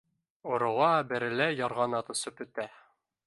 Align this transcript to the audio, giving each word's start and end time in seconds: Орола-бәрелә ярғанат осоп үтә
Орола-бәрелә 0.53 1.47
ярғанат 1.59 2.11
осоп 2.17 2.43
үтә 2.47 2.69